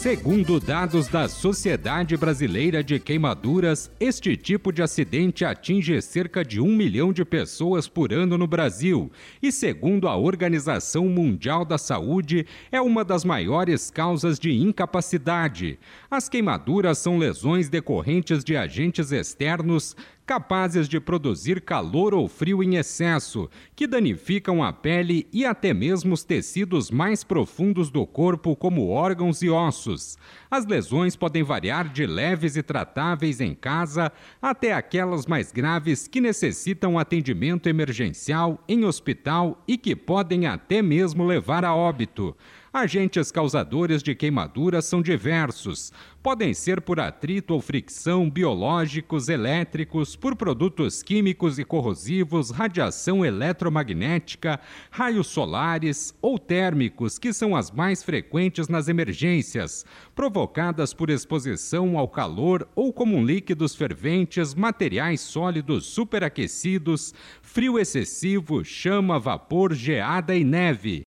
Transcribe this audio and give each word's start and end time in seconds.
Segundo 0.00 0.58
dados 0.58 1.08
da 1.08 1.28
Sociedade 1.28 2.16
Brasileira 2.16 2.82
de 2.82 2.98
Queimaduras, 2.98 3.90
este 4.00 4.34
tipo 4.34 4.72
de 4.72 4.82
acidente 4.82 5.44
atinge 5.44 6.00
cerca 6.00 6.42
de 6.42 6.58
um 6.58 6.74
milhão 6.74 7.12
de 7.12 7.22
pessoas 7.22 7.86
por 7.86 8.10
ano 8.10 8.38
no 8.38 8.46
Brasil 8.46 9.12
e, 9.42 9.52
segundo 9.52 10.08
a 10.08 10.16
Organização 10.16 11.06
Mundial 11.06 11.66
da 11.66 11.76
Saúde, 11.76 12.46
é 12.72 12.80
uma 12.80 13.04
das 13.04 13.26
maiores 13.26 13.90
causas 13.90 14.38
de 14.38 14.50
incapacidade. 14.50 15.78
As 16.10 16.30
queimaduras 16.30 16.96
são 16.96 17.18
lesões 17.18 17.68
decorrentes 17.68 18.42
de 18.42 18.56
agentes 18.56 19.12
externos 19.12 19.94
capazes 20.30 20.88
de 20.88 21.00
produzir 21.00 21.60
calor 21.60 22.14
ou 22.14 22.28
frio 22.28 22.62
em 22.62 22.76
excesso, 22.76 23.50
que 23.74 23.84
danificam 23.84 24.62
a 24.62 24.72
pele 24.72 25.26
e 25.32 25.44
até 25.44 25.74
mesmo 25.74 26.14
os 26.14 26.22
tecidos 26.22 26.88
mais 26.88 27.24
profundos 27.24 27.90
do 27.90 28.06
corpo, 28.06 28.54
como 28.54 28.90
órgãos 28.90 29.42
e 29.42 29.50
ossos. 29.50 30.16
As 30.48 30.64
lesões 30.64 31.16
podem 31.16 31.42
variar 31.42 31.88
de 31.88 32.06
leves 32.06 32.54
e 32.54 32.62
tratáveis 32.62 33.40
em 33.40 33.56
casa 33.56 34.12
até 34.40 34.72
aquelas 34.72 35.26
mais 35.26 35.50
graves 35.50 36.06
que 36.06 36.20
necessitam 36.20 36.96
atendimento 36.96 37.68
emergencial 37.68 38.62
em 38.68 38.84
hospital 38.84 39.60
e 39.66 39.76
que 39.76 39.96
podem 39.96 40.46
até 40.46 40.80
mesmo 40.80 41.26
levar 41.26 41.64
a 41.64 41.74
óbito. 41.74 42.36
Agentes 42.72 43.32
causadores 43.32 44.00
de 44.00 44.14
queimaduras 44.14 44.84
são 44.84 45.02
diversos. 45.02 45.92
Podem 46.22 46.54
ser 46.54 46.80
por 46.80 47.00
atrito 47.00 47.52
ou 47.52 47.60
fricção, 47.60 48.30
biológicos, 48.30 49.28
elétricos, 49.28 50.14
por 50.14 50.36
produtos 50.36 51.02
químicos 51.02 51.58
e 51.58 51.64
corrosivos, 51.64 52.50
radiação 52.50 53.24
eletromagnética, 53.24 54.60
raios 54.88 55.26
solares 55.26 56.14
ou 56.22 56.38
térmicos, 56.38 57.18
que 57.18 57.32
são 57.32 57.56
as 57.56 57.72
mais 57.72 58.04
frequentes 58.04 58.68
nas 58.68 58.86
emergências, 58.86 59.84
provocadas 60.14 60.94
por 60.94 61.10
exposição 61.10 61.98
ao 61.98 62.06
calor 62.06 62.68
ou 62.76 62.92
como 62.92 63.20
líquidos 63.20 63.74
ferventes, 63.74 64.54
materiais 64.54 65.20
sólidos 65.20 65.86
superaquecidos, 65.86 67.12
frio 67.42 67.80
excessivo, 67.80 68.64
chama, 68.64 69.18
vapor, 69.18 69.74
geada 69.74 70.36
e 70.36 70.44
neve. 70.44 71.02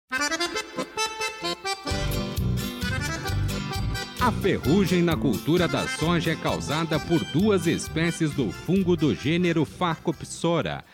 A 4.23 4.31
ferrugem 4.31 5.01
na 5.01 5.17
cultura 5.17 5.67
da 5.67 5.85
soja 5.85 6.31
é 6.31 6.35
causada 6.37 6.97
por 6.97 7.21
duas 7.25 7.67
espécies 7.67 8.31
do 8.31 8.53
fungo 8.53 8.95
do 8.95 9.13
gênero 9.13 9.65
Phacopsora. 9.65 10.85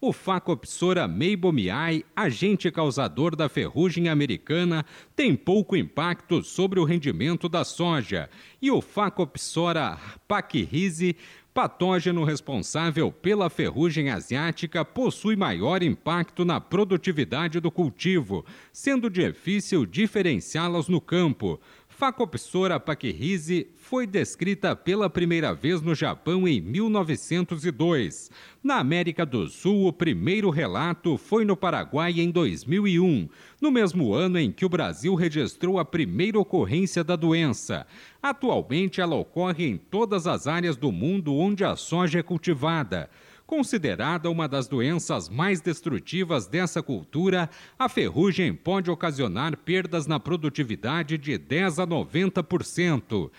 O 0.00 0.10
Phacopsora 0.10 1.06
meibomiae, 1.06 2.02
agente 2.16 2.70
causador 2.70 3.36
da 3.36 3.46
ferrugem 3.46 4.08
americana, 4.08 4.86
tem 5.14 5.36
pouco 5.36 5.76
impacto 5.76 6.42
sobre 6.42 6.80
o 6.80 6.84
rendimento 6.84 7.46
da 7.46 7.62
soja, 7.62 8.30
e 8.62 8.70
o 8.70 8.80
Phacopsora 8.80 9.98
pachyrhizae, 10.26 11.14
patógeno 11.52 12.24
responsável 12.24 13.12
pela 13.12 13.50
ferrugem 13.50 14.08
asiática, 14.08 14.82
possui 14.82 15.36
maior 15.36 15.82
impacto 15.82 16.42
na 16.42 16.58
produtividade 16.58 17.60
do 17.60 17.70
cultivo, 17.70 18.46
sendo 18.72 19.10
difícil 19.10 19.84
diferenciá-las 19.84 20.88
no 20.88 21.02
campo. 21.02 21.60
Phacopsora 21.98 22.78
pachyrhizae 22.78 23.72
foi 23.74 24.06
descrita 24.06 24.76
pela 24.76 25.10
primeira 25.10 25.52
vez 25.52 25.82
no 25.82 25.96
Japão 25.96 26.46
em 26.46 26.60
1902. 26.60 28.30
Na 28.62 28.76
América 28.76 29.26
do 29.26 29.48
Sul, 29.48 29.88
o 29.88 29.92
primeiro 29.92 30.48
relato 30.48 31.16
foi 31.16 31.44
no 31.44 31.56
Paraguai 31.56 32.12
em 32.20 32.30
2001, 32.30 33.28
no 33.60 33.72
mesmo 33.72 34.14
ano 34.14 34.38
em 34.38 34.52
que 34.52 34.64
o 34.64 34.68
Brasil 34.68 35.16
registrou 35.16 35.76
a 35.76 35.84
primeira 35.84 36.38
ocorrência 36.38 37.02
da 37.02 37.16
doença. 37.16 37.84
Atualmente, 38.22 39.00
ela 39.00 39.16
ocorre 39.16 39.66
em 39.66 39.76
todas 39.76 40.28
as 40.28 40.46
áreas 40.46 40.76
do 40.76 40.92
mundo 40.92 41.34
onde 41.34 41.64
a 41.64 41.74
soja 41.74 42.20
é 42.20 42.22
cultivada. 42.22 43.10
Considerada 43.48 44.28
uma 44.28 44.46
das 44.46 44.68
doenças 44.68 45.30
mais 45.30 45.62
destrutivas 45.62 46.46
dessa 46.46 46.82
cultura, 46.82 47.48
a 47.78 47.88
ferrugem 47.88 48.52
pode 48.54 48.90
ocasionar 48.90 49.56
perdas 49.56 50.06
na 50.06 50.20
produtividade 50.20 51.16
de 51.16 51.38
10 51.38 51.78
a 51.78 51.86
90%. 51.86 53.30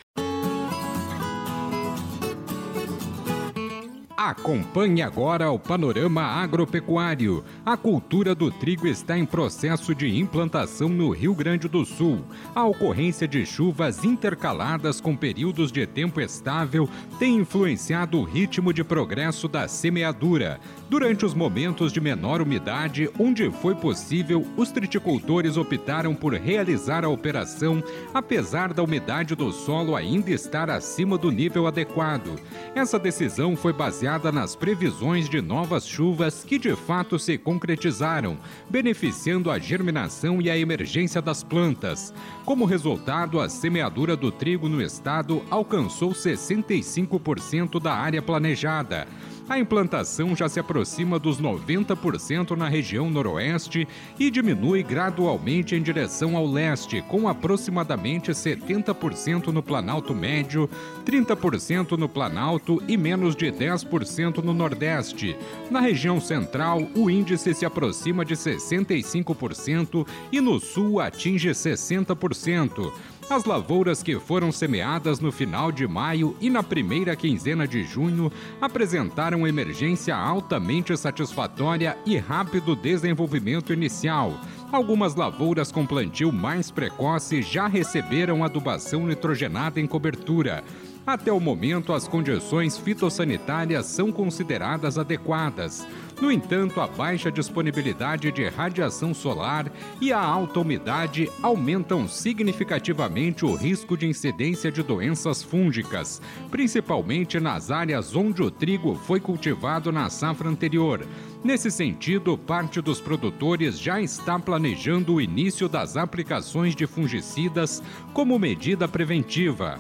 Acompanhe 4.30 5.02
agora 5.02 5.50
o 5.50 5.58
panorama 5.58 6.22
agropecuário. 6.22 7.44
A 7.66 7.76
cultura 7.76 8.36
do 8.36 8.52
trigo 8.52 8.86
está 8.86 9.18
em 9.18 9.26
processo 9.26 9.96
de 9.96 10.20
implantação 10.20 10.88
no 10.88 11.10
Rio 11.10 11.34
Grande 11.34 11.68
do 11.68 11.84
Sul. 11.84 12.20
A 12.54 12.64
ocorrência 12.64 13.28
de 13.28 13.44
chuvas 13.44 14.04
intercaladas 14.04 15.02
com 15.02 15.16
períodos 15.16 15.72
de 15.72 15.88
tempo 15.88 16.22
estável 16.22 16.88
tem 17.18 17.38
influenciado 17.38 18.20
o 18.20 18.24
ritmo 18.24 18.72
de 18.72 18.84
progresso 18.84 19.48
da 19.48 19.68
semeadura. 19.68 20.60
Durante 20.90 21.24
os 21.24 21.36
momentos 21.36 21.94
de 21.94 22.02
menor 22.02 22.42
umidade, 22.42 23.08
onde 23.20 23.52
foi 23.52 23.76
possível, 23.76 24.44
os 24.58 24.72
triticultores 24.72 25.56
optaram 25.56 26.16
por 26.16 26.34
realizar 26.34 27.06
a 27.06 27.10
operação, 27.10 27.84
apesar 28.12 28.74
da 28.74 28.82
umidade 28.82 29.36
do 29.36 29.52
solo 29.52 29.96
ainda 29.96 30.32
estar 30.32 30.68
acima 30.68 31.16
do 31.16 31.30
nível 31.30 31.68
adequado. 31.68 32.40
Essa 32.74 32.98
decisão 32.98 33.56
foi 33.56 33.72
baseada 33.72 34.32
nas 34.32 34.56
previsões 34.56 35.30
de 35.30 35.44
novas 35.44 35.88
chuvas 35.88 36.44
que 36.44 36.58
de 36.58 36.76
fato 36.76 37.20
se 37.20 37.38
concretizaram, 37.38 38.40
beneficiando 38.68 39.52
a 39.52 39.60
germinação 39.60 40.42
e 40.42 40.50
a 40.50 40.58
emergência 40.58 41.22
das 41.22 41.44
plantas. 41.44 42.12
Como 42.44 42.66
resultado, 42.66 43.40
a 43.40 43.48
semeadura 43.48 44.18
do 44.18 44.32
trigo 44.32 44.68
no 44.68 44.82
estado 44.82 45.44
alcançou 45.52 46.14
65% 46.14 47.80
da 47.80 47.94
área 47.94 48.24
planejada. 48.24 49.08
A 49.50 49.58
implantação 49.58 50.36
já 50.36 50.48
se 50.48 50.60
aproxima 50.60 51.18
dos 51.18 51.42
90% 51.42 52.56
na 52.56 52.70
região 52.70 53.10
noroeste 53.10 53.88
e 54.20 54.30
diminui 54.30 54.84
gradualmente 54.84 55.76
em 55.76 55.82
direção 55.82 56.38
ao 56.38 56.46
leste, 56.46 57.02
com 57.02 57.28
aproximadamente 57.28 58.30
70% 58.30 59.48
no 59.48 59.64
Planalto 59.64 60.14
Médio, 60.14 60.70
30% 61.04 61.98
no 61.98 62.08
Planalto 62.08 62.80
e 62.88 62.96
menos 62.96 63.36
de 63.36 63.48
10% 63.48 64.38
no 64.44 64.54
Nordeste. 64.54 65.36
Na 65.72 65.80
região 65.80 66.22
central, 66.22 66.88
o 66.96 67.10
índice 67.10 67.52
se 67.56 67.66
aproxima 67.66 68.24
de 68.24 68.36
65% 68.36 70.06
e 70.32 70.40
no 70.40 70.60
sul 70.60 71.00
atinge 71.00 71.50
60%. 71.50 72.92
As 73.30 73.46
lavouras 73.46 74.02
que 74.02 74.20
foram 74.20 74.52
semeadas 74.52 75.20
no 75.20 75.32
final 75.32 75.72
de 75.72 75.88
maio 75.88 76.36
e 76.42 76.50
na 76.50 76.64
primeira 76.64 77.16
quinzena 77.16 77.68
de 77.68 77.84
junho 77.84 78.32
apresentaram 78.60 79.48
emergência 79.48 80.16
altamente 80.16 80.98
satisfatória 80.98 81.96
e 82.08 82.18
rápido 82.18 82.76
desenvolvimento 82.76 83.72
inicial. 83.72 84.34
Algumas 84.72 85.14
lavouras 85.14 85.72
com 85.72 85.86
plantio 85.86 86.34
mais 86.34 86.72
precoce 86.72 87.44
já 87.44 87.68
receberam 87.68 88.44
adubação 88.44 89.06
nitrogenada 89.06 89.80
em 89.80 89.86
cobertura. 89.86 90.64
Até 91.06 91.32
o 91.32 91.40
momento, 91.40 91.94
as 91.94 92.08
condições 92.08 92.80
fitossanitárias 92.80 93.86
são 93.86 94.12
consideradas 94.12 94.98
adequadas. 94.98 95.88
No 96.22 96.30
entanto, 96.30 96.82
a 96.82 96.88
baixa 96.88 97.32
disponibilidade 97.32 98.30
de 98.30 98.46
radiação 98.50 99.14
solar 99.14 99.72
e 100.02 100.12
a 100.12 100.20
alta 100.20 100.60
umidade 100.60 101.30
aumentam 101.42 102.10
significativamente 102.10 103.46
o 103.46 103.56
risco 103.56 103.96
de 103.96 104.06
incidência 104.06 104.70
de 104.70 104.84
doenças 104.84 105.42
fúngicas, 105.42 106.22
principalmente 106.52 107.40
nas 107.40 107.72
áreas 107.72 108.18
onde 108.18 108.42
o 108.42 108.52
trigo 108.52 108.96
foi 108.96 109.22
cultivado 109.22 109.94
na 109.94 110.10
safra 110.10 110.50
anterior. 110.50 111.08
Nesse 111.42 111.72
sentido, 111.72 112.38
parte 112.38 112.82
dos 112.82 113.00
produtores 113.00 113.80
já 113.80 114.02
está 114.02 114.38
planejando 114.38 115.14
o 115.14 115.22
início 115.22 115.70
das 115.70 115.96
aplicações 115.96 116.76
de 116.76 116.86
fungicidas 116.86 117.82
como 118.14 118.38
medida 118.38 118.90
preventiva. 118.90 119.80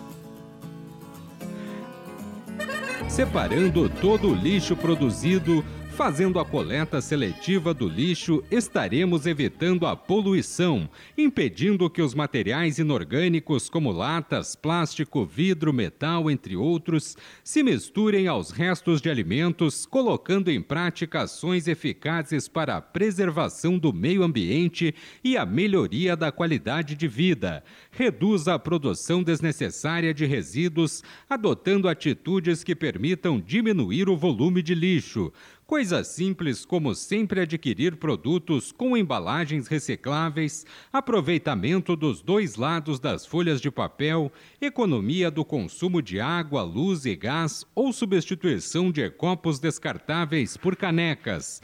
Separando 3.09 3.89
todo 3.89 4.29
o 4.29 4.35
lixo 4.35 4.75
produzido, 4.75 5.65
Fazendo 5.99 6.39
a 6.39 6.45
coleta 6.45 7.01
seletiva 7.01 7.73
do 7.73 7.85
lixo, 7.85 8.41
estaremos 8.49 9.25
evitando 9.25 9.85
a 9.85 9.97
poluição, 9.97 10.89
impedindo 11.17 11.89
que 11.89 12.01
os 12.01 12.13
materiais 12.13 12.79
inorgânicos 12.79 13.67
como 13.67 13.91
latas, 13.91 14.55
plástico, 14.55 15.25
vidro, 15.25 15.73
metal, 15.73 16.31
entre 16.31 16.55
outros, 16.55 17.17
se 17.43 17.61
misturem 17.61 18.29
aos 18.29 18.49
restos 18.49 19.01
de 19.01 19.09
alimentos, 19.09 19.85
colocando 19.85 20.49
em 20.49 20.61
prática 20.61 21.23
ações 21.23 21.67
eficazes 21.67 22.47
para 22.47 22.77
a 22.77 22.81
preservação 22.81 23.77
do 23.77 23.91
meio 23.91 24.23
ambiente 24.23 24.95
e 25.21 25.35
a 25.35 25.45
melhoria 25.45 26.15
da 26.15 26.31
qualidade 26.31 26.95
de 26.95 27.09
vida. 27.09 27.61
Reduz 27.91 28.47
a 28.47 28.57
produção 28.57 29.21
desnecessária 29.21 30.13
de 30.13 30.25
resíduos, 30.25 31.03
adotando 31.29 31.89
atitudes 31.89 32.63
que 32.63 32.73
permitam 32.73 33.37
diminuir 33.37 34.07
o 34.07 34.15
volume 34.15 34.63
de 34.63 34.73
lixo 34.73 35.33
Coisas 35.69 36.07
simples 36.07 36.65
como 36.65 36.95
sempre 36.95 37.41
adquirir 37.41 37.97
produtos 37.97 38.71
com 38.71 38.97
embalagens 38.97 39.67
recicláveis, 39.67 40.65
aproveitamento 40.91 41.95
dos 41.95 42.23
dois 42.23 42.55
lados 42.55 42.99
das 42.99 43.23
folhas 43.23 43.61
de 43.61 43.69
papel, 43.69 44.31
economia 44.59 45.29
do 45.29 45.45
consumo 45.45 46.01
de 46.01 46.19
água, 46.19 46.63
luz 46.63 47.05
e 47.05 47.15
gás 47.15 47.63
ou 47.75 47.93
substituição 47.93 48.91
de 48.91 49.11
copos 49.11 49.59
descartáveis 49.59 50.57
por 50.57 50.75
canecas. 50.75 51.61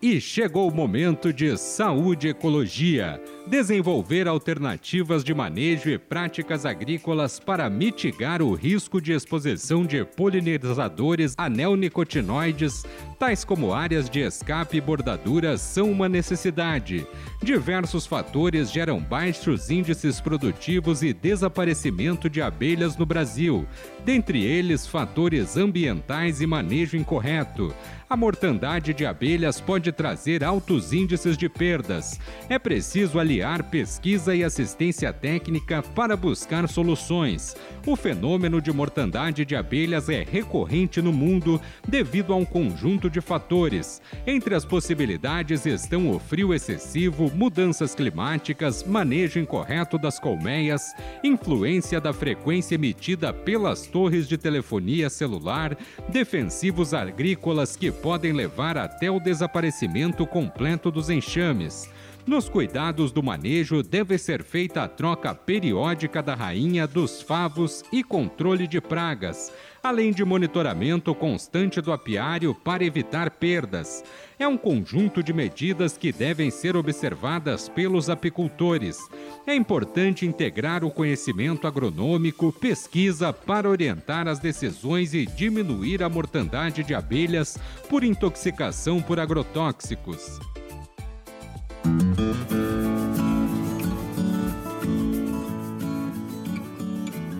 E 0.00 0.18
chegou 0.18 0.70
o 0.70 0.74
momento 0.74 1.30
de 1.30 1.58
saúde 1.58 2.26
e 2.26 2.30
ecologia 2.30 3.20
desenvolver 3.46 4.26
alternativas 4.26 5.22
de 5.22 5.34
manejo 5.34 5.90
e 5.90 5.98
práticas 5.98 6.64
agrícolas 6.64 7.38
para 7.38 7.68
mitigar 7.68 8.40
o 8.40 8.54
risco 8.54 9.00
de 9.00 9.12
exposição 9.12 9.84
de 9.84 10.04
polinizadores 10.04 11.34
a 11.36 11.48
neonicotinoides, 11.48 12.84
tais 13.18 13.44
como 13.44 13.74
áreas 13.74 14.08
de 14.08 14.20
escape 14.20 14.78
e 14.78 14.80
bordaduras, 14.80 15.60
são 15.60 15.90
uma 15.90 16.08
necessidade. 16.08 17.06
Diversos 17.42 18.06
fatores 18.06 18.72
geram 18.72 18.98
baixos 18.98 19.70
índices 19.70 20.20
produtivos 20.20 21.02
e 21.02 21.12
desaparecimento 21.12 22.30
de 22.30 22.40
abelhas 22.40 22.96
no 22.96 23.04
Brasil, 23.04 23.66
dentre 24.04 24.42
eles 24.42 24.86
fatores 24.86 25.56
ambientais 25.56 26.40
e 26.40 26.46
manejo 26.46 26.96
incorreto. 26.96 27.74
A 28.14 28.16
mortandade 28.16 28.94
de 28.94 29.04
abelhas 29.04 29.60
pode 29.60 29.90
trazer 29.90 30.44
altos 30.44 30.92
índices 30.92 31.36
de 31.36 31.48
perdas. 31.48 32.20
É 32.48 32.60
preciso 32.60 33.18
aliar 33.18 33.64
pesquisa 33.64 34.36
e 34.36 34.44
assistência 34.44 35.12
técnica 35.12 35.82
para 35.82 36.16
buscar 36.16 36.68
soluções. 36.68 37.56
O 37.84 37.96
fenômeno 37.96 38.62
de 38.62 38.72
mortandade 38.72 39.44
de 39.44 39.56
abelhas 39.56 40.08
é 40.08 40.22
recorrente 40.22 41.02
no 41.02 41.12
mundo 41.12 41.60
devido 41.88 42.32
a 42.32 42.36
um 42.36 42.44
conjunto 42.44 43.10
de 43.10 43.20
fatores. 43.20 44.00
Entre 44.24 44.54
as 44.54 44.64
possibilidades 44.64 45.66
estão 45.66 46.08
o 46.08 46.20
frio 46.20 46.54
excessivo, 46.54 47.28
mudanças 47.34 47.96
climáticas, 47.96 48.84
manejo 48.84 49.40
incorreto 49.40 49.98
das 49.98 50.20
colmeias, 50.20 50.94
influência 51.24 52.00
da 52.00 52.12
frequência 52.12 52.76
emitida 52.76 53.32
pelas 53.32 53.88
torres 53.88 54.28
de 54.28 54.38
telefonia 54.38 55.10
celular, 55.10 55.76
defensivos 56.08 56.94
agrícolas 56.94 57.74
que 57.74 57.90
podem 58.04 58.34
levar 58.34 58.76
até 58.76 59.10
o 59.10 59.18
desaparecimento 59.18 60.26
completo 60.26 60.90
dos 60.90 61.08
enxames. 61.08 61.88
Nos 62.26 62.50
cuidados 62.50 63.10
do 63.10 63.22
manejo, 63.22 63.82
deve 63.82 64.18
ser 64.18 64.42
feita 64.42 64.82
a 64.82 64.88
troca 64.88 65.34
periódica 65.34 66.22
da 66.22 66.34
rainha 66.34 66.86
dos 66.86 67.22
favos 67.22 67.82
e 67.90 68.04
controle 68.04 68.66
de 68.66 68.78
pragas, 68.78 69.50
além 69.84 70.12
de 70.12 70.24
monitoramento 70.24 71.14
constante 71.14 71.78
do 71.78 71.92
apiário 71.92 72.54
para 72.54 72.82
evitar 72.82 73.30
perdas. 73.30 74.02
É 74.38 74.48
um 74.48 74.56
conjunto 74.56 75.22
de 75.22 75.30
medidas 75.30 75.98
que 75.98 76.10
devem 76.10 76.50
ser 76.50 76.74
observadas 76.74 77.68
pelos 77.68 78.08
apicultores. 78.08 78.98
É 79.46 79.54
importante 79.54 80.24
integrar 80.24 80.82
o 80.84 80.90
conhecimento 80.90 81.66
agronômico, 81.66 82.50
pesquisa 82.50 83.30
para 83.30 83.68
orientar 83.68 84.26
as 84.26 84.38
decisões 84.38 85.12
e 85.12 85.26
diminuir 85.26 86.02
a 86.02 86.08
mortandade 86.08 86.82
de 86.82 86.94
abelhas 86.94 87.58
por 87.86 88.02
intoxicação 88.02 89.02
por 89.02 89.20
agrotóxicos. 89.20 90.40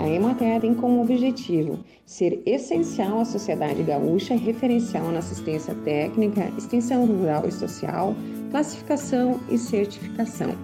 A 0.04 0.06
Emater 0.06 0.60
tem 0.60 0.74
como 0.74 1.00
objetivo 1.00 1.78
ser 2.04 2.42
essencial 2.44 3.20
à 3.20 3.24
sociedade 3.24 3.82
gaúcha, 3.82 4.34
referencial 4.34 5.10
na 5.10 5.20
assistência 5.20 5.74
técnica, 5.76 6.52
extensão 6.58 7.06
rural 7.06 7.48
e 7.48 7.50
social, 7.50 8.14
classificação 8.50 9.40
e 9.48 9.56
certificação. 9.56 10.54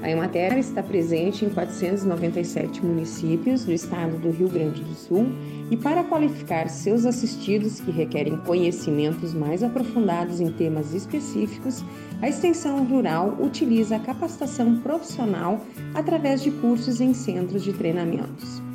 A 0.00 0.10
Emater 0.10 0.56
está 0.56 0.82
presente 0.82 1.44
em 1.44 1.50
497 1.50 2.82
municípios 2.82 3.66
do 3.66 3.72
estado 3.72 4.16
do 4.16 4.30
Rio 4.30 4.48
Grande 4.48 4.82
do 4.82 4.94
Sul 4.94 5.26
e 5.70 5.76
para 5.76 6.02
qualificar 6.02 6.70
seus 6.70 7.04
assistidos 7.04 7.80
que 7.80 7.90
requerem 7.90 8.38
conhecimentos 8.38 9.34
mais 9.34 9.62
aprofundados 9.62 10.40
em 10.40 10.50
temas 10.50 10.94
específicos, 10.94 11.84
a 12.22 12.28
extensão 12.30 12.82
rural 12.86 13.36
utiliza 13.38 13.96
a 13.96 14.00
capacitação 14.00 14.78
profissional 14.78 15.60
através 15.94 16.42
de 16.42 16.50
cursos 16.52 17.02
em 17.02 17.12
centros 17.12 17.62
de 17.62 17.74
treinamentos. 17.74 18.66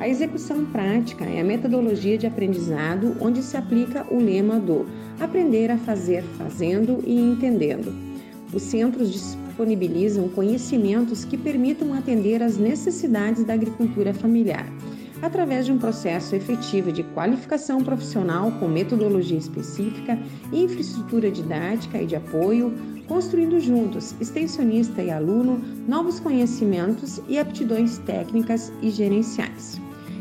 A 0.00 0.08
execução 0.08 0.64
prática 0.64 1.26
é 1.26 1.42
a 1.42 1.44
metodologia 1.44 2.16
de 2.16 2.26
aprendizado 2.26 3.14
onde 3.20 3.42
se 3.42 3.54
aplica 3.54 4.06
o 4.10 4.18
lema 4.18 4.58
do 4.58 4.86
aprender 5.20 5.70
a 5.70 5.76
fazer 5.76 6.22
fazendo 6.38 7.04
e 7.06 7.20
entendendo. 7.20 7.92
Os 8.50 8.62
centros 8.62 9.12
disponibilizam 9.12 10.26
conhecimentos 10.30 11.22
que 11.26 11.36
permitam 11.36 11.92
atender 11.92 12.42
às 12.42 12.56
necessidades 12.56 13.44
da 13.44 13.52
agricultura 13.52 14.14
familiar 14.14 14.66
através 15.20 15.66
de 15.66 15.72
um 15.72 15.76
processo 15.76 16.34
efetivo 16.34 16.90
de 16.90 17.02
qualificação 17.02 17.84
profissional 17.84 18.50
com 18.52 18.66
metodologia 18.66 19.36
específica, 19.36 20.18
infraestrutura 20.50 21.30
didática 21.30 22.00
e 22.00 22.06
de 22.06 22.16
apoio, 22.16 22.72
construindo 23.06 23.60
juntos, 23.60 24.14
extensionista 24.18 25.02
e 25.02 25.10
aluno, 25.10 25.60
novos 25.86 26.18
conhecimentos 26.18 27.20
e 27.28 27.38
aptidões 27.38 27.98
técnicas 27.98 28.72
e 28.80 28.88
gerenciais 28.88 29.78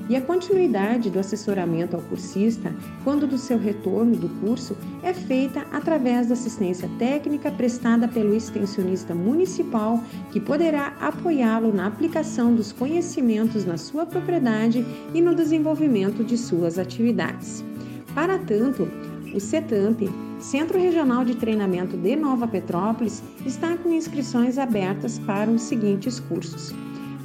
e 0.09 0.15
a 0.15 0.21
continuidade 0.21 1.11
do 1.11 1.19
assessoramento 1.19 1.95
ao 1.95 2.01
cursista, 2.01 2.73
quando 3.03 3.27
do 3.27 3.37
seu 3.37 3.59
retorno 3.59 4.15
do 4.15 4.27
curso, 4.41 4.75
é 5.03 5.13
feita 5.13 5.63
através 5.71 6.27
da 6.27 6.33
assistência 6.33 6.89
técnica 6.97 7.51
prestada 7.51 8.07
pelo 8.07 8.35
extensionista 8.35 9.13
municipal, 9.13 10.03
que 10.31 10.39
poderá 10.39 10.93
apoiá-lo 10.99 11.71
na 11.71 11.85
aplicação 11.85 12.55
dos 12.55 12.71
conhecimentos 12.71 13.65
na 13.65 13.77
sua 13.77 14.03
propriedade 14.03 14.83
e 15.13 15.21
no 15.21 15.35
desenvolvimento 15.35 16.23
de 16.23 16.37
suas 16.37 16.79
atividades. 16.79 17.63
Para 18.15 18.39
tanto, 18.39 18.89
o 19.35 19.39
CETAMP, 19.39 20.09
Centro 20.39 20.79
Regional 20.79 21.23
de 21.23 21.35
Treinamento 21.35 21.95
de 21.95 22.15
Nova 22.15 22.47
Petrópolis, 22.47 23.21
está 23.45 23.77
com 23.77 23.93
inscrições 23.93 24.57
abertas 24.57 25.19
para 25.19 25.51
os 25.51 25.61
seguintes 25.61 26.19
cursos 26.19 26.73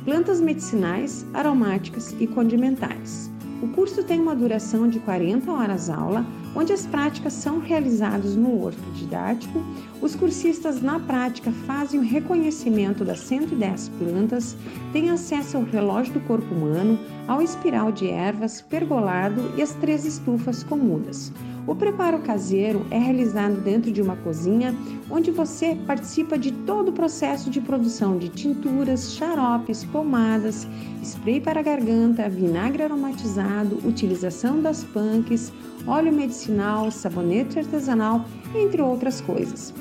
plantas 0.04 0.40
medicinais, 0.40 1.25
aromáticas 1.32 2.14
e 2.20 2.26
condimentais. 2.26 3.30
O 3.62 3.68
curso 3.68 4.04
tem 4.04 4.20
uma 4.20 4.34
duração 4.34 4.87
de 4.87 4.99
40 5.00 5.50
horas 5.50 5.88
aula, 5.88 6.26
onde 6.54 6.73
as 6.73 6.87
práticas 6.87 7.32
são 7.32 7.61
realizadas 7.61 8.37
no 8.37 8.62
horto 8.62 8.82
didático. 8.94 9.64
Os 10.02 10.14
cursistas 10.14 10.82
na 10.82 11.00
prática 11.00 11.50
fazem 11.66 11.99
o 11.99 12.02
reconhecimento 12.02 13.04
das 13.04 13.20
110 13.20 13.88
plantas, 13.99 14.54
têm 14.92 15.08
acesso 15.08 15.56
ao 15.56 15.62
relógio 15.62 16.12
do 16.12 16.20
corpo 16.20 16.54
humano, 16.54 16.99
ao 17.26 17.40
espiral 17.40 17.90
de 17.90 18.06
ervas, 18.06 18.61
pergolado 18.61 19.52
e 19.56 19.62
as 19.62 19.73
três 19.73 20.04
estufas 20.04 20.62
com 20.62 20.76
mudas. 20.76 21.32
O 21.66 21.75
preparo 21.75 22.18
caseiro 22.18 22.85
é 22.90 22.99
realizado 22.99 23.59
dentro 23.62 23.90
de 23.90 24.02
uma 24.02 24.16
cozinha, 24.16 24.75
onde 25.11 25.30
você 25.30 25.75
participa 25.87 26.37
de 26.37 26.52
todo 26.52 26.90
o 26.90 26.92
processo 26.92 27.49
de 27.49 27.61
produção 27.61 28.18
de 28.18 28.28
tinturas, 28.28 29.14
xaropes, 29.14 29.83
pomadas, 29.83 30.66
spray 31.02 31.40
para 31.40 31.62
garganta, 31.62 32.28
vinagre 32.28 32.83
aromatizado, 32.83 33.78
utilização 33.87 34.61
das 34.61 34.85
punks, 34.85 35.52
óleo 35.87 36.12
medicinal, 36.12 36.90
sabonete 36.90 37.59
artesanal, 37.59 38.26
entre 38.54 38.83
outras 38.83 39.23
coisas. 39.23 39.73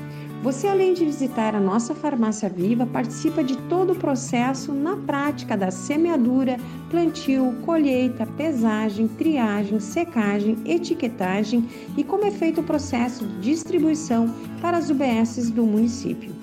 Você, 0.44 0.68
além 0.68 0.94
de 0.94 1.06
visitar 1.06 1.56
a 1.56 1.60
nossa 1.60 1.96
farmácia 1.96 2.50
viva, 2.50 2.86
participa 2.86 3.42
de 3.42 3.56
todo 3.70 3.94
o 3.94 3.96
processo 3.96 4.74
na 4.74 4.98
prática 4.98 5.56
da 5.56 5.72
semeadura, 5.72 6.58
plantio, 6.90 7.56
colheita, 7.66 8.26
pesagem, 8.26 9.08
triagem, 9.08 9.80
secagem, 9.80 10.58
etiquetagem 10.66 11.66
e 11.96 12.04
como 12.04 12.26
é 12.26 12.32
feito 12.32 12.60
o 12.60 12.64
processo 12.66 13.26
de 13.26 13.52
distribuição 13.52 14.36
para 14.62 14.76
as 14.76 14.90
UBSs 14.90 15.50
do 15.50 15.66
município. 15.66 16.36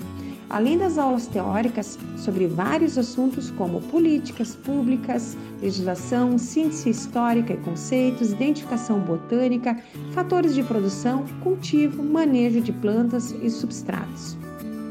Além 0.50 0.76
das 0.76 0.99
aulas 0.99 1.28
teóricas 1.28 1.97
sobre 2.16 2.47
vários 2.49 2.99
assuntos 2.99 3.50
como 3.52 3.80
políticas 3.83 4.57
públicas, 4.57 5.37
legislação, 5.62 6.37
ciência 6.37 6.90
histórica 6.90 7.54
e 7.54 7.59
conceitos, 7.59 8.33
identificação 8.33 8.99
botânica, 8.99 9.80
fatores 10.12 10.54
de 10.54 10.62
produção, 10.64 11.25
cultivo, 11.42 12.02
manejo 12.02 12.61
de 12.61 12.73
plantas 12.73 13.30
e 13.40 13.49
substratos. 13.49 14.37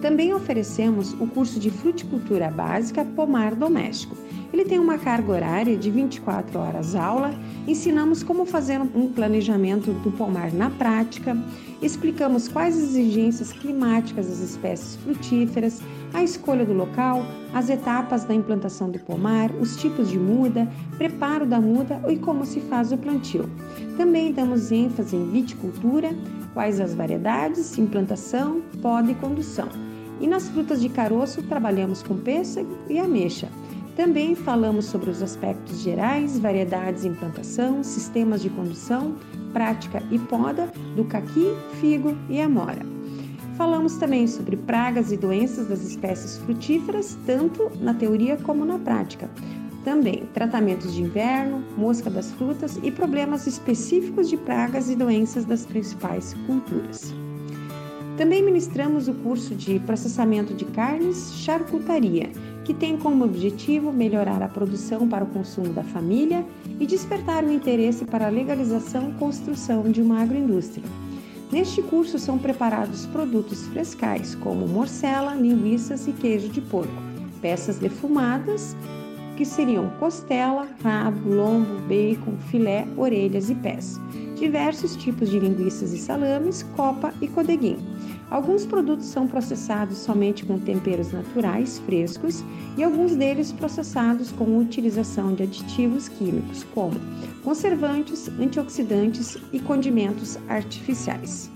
Também 0.01 0.33
oferecemos 0.33 1.11
o 1.13 1.27
curso 1.27 1.59
de 1.59 1.69
fruticultura 1.69 2.49
básica 2.49 3.03
Pomar 3.03 3.53
Doméstico. 3.53 4.15
Ele 4.51 4.65
tem 4.65 4.79
uma 4.79 4.97
carga 4.97 5.31
horária 5.31 5.77
de 5.77 5.91
24 5.91 6.57
horas 6.59 6.95
aula. 6.95 7.33
Ensinamos 7.67 8.23
como 8.23 8.45
fazer 8.45 8.81
um 8.81 9.11
planejamento 9.13 9.91
do 9.91 10.11
pomar 10.11 10.51
na 10.51 10.69
prática, 10.69 11.37
explicamos 11.81 12.47
quais 12.47 12.75
as 12.75 12.83
exigências 12.89 13.51
climáticas 13.51 14.27
das 14.27 14.39
espécies 14.39 14.95
frutíferas, 14.97 15.81
a 16.13 16.23
escolha 16.23 16.65
do 16.65 16.73
local, 16.73 17.23
as 17.53 17.69
etapas 17.69 18.23
da 18.23 18.33
implantação 18.33 18.89
do 18.89 18.99
pomar, 18.99 19.51
os 19.61 19.77
tipos 19.77 20.09
de 20.09 20.17
muda, 20.17 20.67
preparo 20.97 21.45
da 21.45 21.61
muda 21.61 22.01
e 22.07 22.17
como 22.17 22.45
se 22.45 22.59
faz 22.61 22.91
o 22.91 22.97
plantio. 22.97 23.49
Também 23.97 24.33
damos 24.33 24.71
ênfase 24.71 25.15
em 25.15 25.29
viticultura, 25.29 26.09
quais 26.53 26.79
as 26.79 26.95
variedades, 26.95 27.77
implantação, 27.77 28.61
poda 28.81 29.11
e 29.11 29.15
condução. 29.15 29.69
E 30.19 30.27
nas 30.27 30.49
frutas 30.49 30.81
de 30.81 30.89
caroço 30.89 31.43
trabalhamos 31.43 32.03
com 32.03 32.17
pêssego 32.17 32.77
e 32.89 32.99
ameixa. 32.99 33.47
Também 33.99 34.33
falamos 34.33 34.85
sobre 34.85 35.09
os 35.09 35.21
aspectos 35.21 35.81
gerais, 35.81 36.39
variedades 36.39 37.03
em 37.03 37.13
plantação, 37.13 37.83
sistemas 37.83 38.41
de 38.41 38.49
condução, 38.49 39.17
prática 39.51 40.01
e 40.09 40.17
poda 40.17 40.71
do 40.95 41.03
caqui, 41.03 41.53
figo 41.81 42.17
e 42.29 42.39
amora. 42.39 42.79
Falamos 43.57 43.97
também 43.97 44.25
sobre 44.25 44.55
pragas 44.55 45.11
e 45.11 45.17
doenças 45.17 45.67
das 45.67 45.81
espécies 45.81 46.37
frutíferas, 46.37 47.17
tanto 47.25 47.69
na 47.81 47.93
teoria 47.93 48.37
como 48.37 48.63
na 48.63 48.79
prática. 48.79 49.29
Também 49.83 50.29
tratamentos 50.33 50.93
de 50.93 51.01
inverno, 51.01 51.61
mosca 51.77 52.09
das 52.09 52.31
frutas 52.31 52.79
e 52.81 52.89
problemas 52.89 53.47
específicos 53.47 54.29
de 54.29 54.37
pragas 54.37 54.89
e 54.89 54.95
doenças 54.95 55.43
das 55.43 55.65
principais 55.65 56.33
culturas. 56.47 57.13
Também 58.15 58.41
ministramos 58.43 59.09
o 59.09 59.13
curso 59.13 59.53
de 59.55 59.77
processamento 59.79 60.53
de 60.53 60.63
carnes, 60.65 61.33
charcutaria, 61.35 62.29
que 62.69 62.73
tem 62.75 62.97
como 62.97 63.25
objetivo 63.25 63.91
melhorar 63.91 64.43
a 64.43 64.47
produção 64.47 65.09
para 65.09 65.23
o 65.23 65.27
consumo 65.27 65.73
da 65.73 65.83
família 65.83 66.45
e 66.79 66.85
despertar 66.85 67.43
o 67.43 67.51
interesse 67.51 68.05
para 68.05 68.27
a 68.27 68.29
legalização 68.29 69.09
e 69.09 69.13
construção 69.13 69.89
de 69.89 70.03
uma 70.03 70.21
agroindústria. 70.21 70.85
Neste 71.51 71.81
curso 71.81 72.19
são 72.19 72.37
preparados 72.37 73.07
produtos 73.07 73.65
frescais, 73.69 74.35
como 74.35 74.67
morcela, 74.67 75.33
linguiças 75.33 76.07
e 76.07 76.11
queijo 76.11 76.49
de 76.49 76.61
porco, 76.61 76.93
peças 77.41 77.79
defumadas, 77.79 78.77
que 79.35 79.45
seriam 79.45 79.89
costela, 79.99 80.67
rabo, 80.83 81.27
lombo, 81.27 81.73
bacon, 81.87 82.37
filé, 82.51 82.87
orelhas 82.95 83.49
e 83.49 83.55
pés, 83.55 83.99
diversos 84.35 84.95
tipos 84.95 85.27
de 85.27 85.39
linguiças 85.39 85.91
e 85.91 85.97
salames, 85.97 86.61
copa 86.75 87.11
e 87.19 87.27
codeguim 87.27 87.79
Alguns 88.29 88.63
produtos 88.63 89.07
são 89.07 89.27
processados 89.27 89.97
somente 89.97 90.45
com 90.45 90.59
temperos 90.59 91.11
naturais, 91.11 91.79
frescos, 91.79 92.43
e 92.77 92.83
alguns 92.83 93.15
deles 93.15 93.51
processados 93.51 94.31
com 94.31 94.57
utilização 94.57 95.33
de 95.33 95.43
aditivos 95.43 96.07
químicos, 96.07 96.63
como 96.75 96.99
conservantes, 97.43 98.29
antioxidantes 98.39 99.35
e 99.51 99.59
condimentos 99.59 100.37
artificiais. 100.47 101.49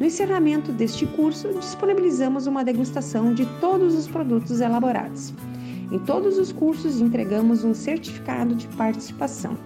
No 0.00 0.04
encerramento 0.04 0.72
deste 0.72 1.06
curso, 1.06 1.48
disponibilizamos 1.54 2.46
uma 2.46 2.64
degustação 2.64 3.32
de 3.32 3.46
todos 3.60 3.94
os 3.94 4.08
produtos 4.08 4.60
elaborados. 4.60 5.32
Em 5.92 5.98
todos 6.00 6.38
os 6.38 6.50
cursos, 6.50 7.00
entregamos 7.00 7.62
um 7.62 7.72
certificado 7.72 8.54
de 8.54 8.66
participação. 8.68 9.56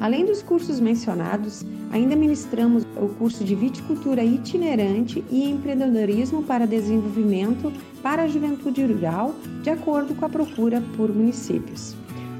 Além 0.00 0.24
dos 0.24 0.42
cursos 0.42 0.80
mencionados, 0.80 1.62
ainda 1.92 2.16
ministramos 2.16 2.84
o 2.96 3.08
curso 3.08 3.44
de 3.44 3.54
viticultura 3.54 4.24
itinerante 4.24 5.22
e 5.30 5.44
empreendedorismo 5.44 6.42
para 6.42 6.66
desenvolvimento 6.66 7.70
para 8.02 8.22
a 8.22 8.26
juventude 8.26 8.82
rural, 8.82 9.34
de 9.62 9.68
acordo 9.68 10.14
com 10.14 10.24
a 10.24 10.28
procura 10.30 10.82
por 10.96 11.14
municípios. 11.14 11.94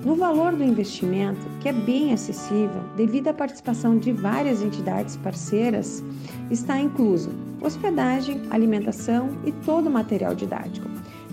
No 0.07 0.17
valor 0.17 0.57
do 0.57 0.64
investimento, 0.64 1.47
que 1.61 1.69
é 1.69 1.73
bem 1.75 2.14
acessível 2.14 2.83
devido 2.97 3.29
à 3.29 3.35
participação 3.35 3.99
de 3.99 4.11
várias 4.11 4.62
entidades 4.62 5.19
parceiras, 5.19 6.02
está 6.50 6.81
incluso 6.81 7.29
hospedagem, 7.61 8.40
alimentação 8.49 9.29
e 9.45 9.52
todo 9.52 9.88
o 9.88 9.93
material 9.93 10.35
didático 10.35 10.88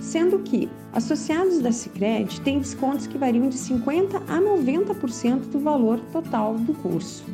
sendo 0.08 0.40
que 0.40 0.70
associados 0.94 1.60
da 1.60 1.72
Sicredi 1.72 2.40
têm 2.42 2.60
descontos 2.60 3.08
que 3.08 3.18
variam 3.18 3.50
de 3.50 3.58
50 3.58 4.18
a 4.18 4.40
90% 4.40 5.50
do 5.52 5.60
valor 5.60 6.00
total 6.14 6.56
do 6.56 6.74
curso. 6.76 7.26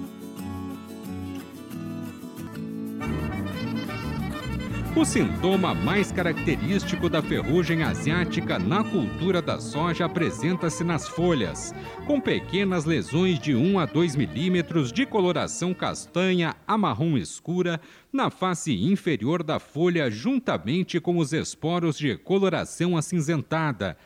O 4.97 5.05
sintoma 5.05 5.75
mais 5.75 6.13
característico 6.13 7.09
da 7.09 7.21
ferrugem 7.21 7.83
asiática 7.83 8.61
na 8.61 8.85
cultura 8.85 9.43
da 9.43 9.59
soja 9.59 10.05
apresenta-se 10.05 10.85
nas 10.85 11.09
folhas, 11.09 11.75
com 12.07 12.21
pequenas 12.21 12.85
lesões 12.85 13.41
de 13.41 13.57
1 13.57 13.81
a 13.81 13.87
2 13.87 14.15
milímetros 14.15 14.93
de 14.93 15.05
coloração 15.05 15.75
castanha 15.75 16.55
a 16.65 16.79
marrom 16.79 17.17
escura 17.17 17.81
na 18.13 18.31
face 18.31 18.73
inferior 18.85 19.43
da 19.43 19.59
folha, 19.59 20.09
juntamente 20.09 21.01
com 21.01 21.19
os 21.19 21.33
esporos 21.33 21.99
de 21.99 22.17
coloração 22.17 22.97
acinzentada 22.97 23.97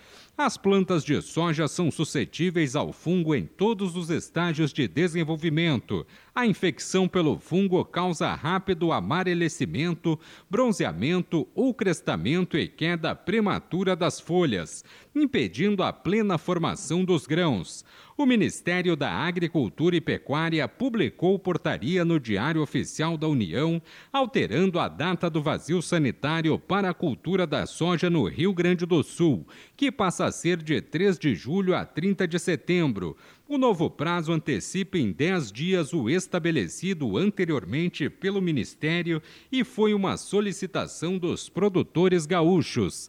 as 0.40 0.56
plantas 0.56 1.02
de 1.02 1.20
soja 1.20 1.66
são 1.66 1.90
suscetíveis 1.90 2.76
ao 2.76 2.92
fungo 2.92 3.34
em 3.34 3.44
todos 3.44 3.96
os 3.96 4.08
estágios 4.08 4.72
de 4.72 4.86
desenvolvimento. 4.86 6.06
A 6.38 6.46
infecção 6.46 7.08
pelo 7.08 7.36
fungo 7.36 7.84
causa 7.84 8.32
rápido 8.32 8.92
amarelecimento, 8.92 10.16
bronzeamento 10.48 11.48
ou 11.52 11.74
crestamento 11.74 12.56
e 12.56 12.68
queda 12.68 13.12
prematura 13.12 13.96
das 13.96 14.20
folhas, 14.20 14.84
impedindo 15.12 15.82
a 15.82 15.92
plena 15.92 16.38
formação 16.38 17.04
dos 17.04 17.26
grãos 17.26 17.84
o 18.18 18.26
Ministério 18.26 18.96
da 18.96 19.12
Agricultura 19.12 19.94
e 19.94 20.00
Pecuária 20.00 20.66
publicou 20.66 21.38
portaria 21.38 22.04
no 22.04 22.18
Diário 22.18 22.60
Oficial 22.60 23.16
da 23.16 23.28
União, 23.28 23.80
alterando 24.12 24.80
a 24.80 24.88
data 24.88 25.30
do 25.30 25.40
vazio 25.40 25.80
sanitário 25.80 26.58
para 26.58 26.90
a 26.90 26.94
cultura 26.94 27.46
da 27.46 27.64
soja 27.64 28.10
no 28.10 28.26
Rio 28.26 28.52
Grande 28.52 28.84
do 28.84 29.04
Sul, 29.04 29.46
que 29.76 29.92
passa 29.92 30.24
a 30.24 30.32
ser 30.32 30.56
de 30.56 30.80
3 30.80 31.16
de 31.16 31.36
julho 31.36 31.76
a 31.76 31.84
30 31.84 32.26
de 32.26 32.40
setembro. 32.40 33.16
O 33.50 33.56
novo 33.56 33.88
prazo 33.88 34.30
antecipa 34.30 34.98
em 34.98 35.10
10 35.10 35.50
dias 35.50 35.94
o 35.94 36.10
estabelecido 36.10 37.16
anteriormente 37.16 38.10
pelo 38.10 38.42
Ministério 38.42 39.22
e 39.50 39.64
foi 39.64 39.94
uma 39.94 40.18
solicitação 40.18 41.16
dos 41.16 41.48
produtores 41.48 42.26
gaúchos. 42.26 43.08